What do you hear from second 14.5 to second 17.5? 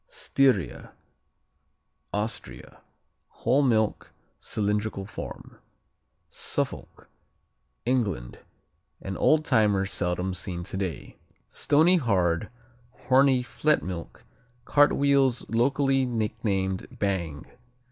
cartwheels locally nicknamed "bang."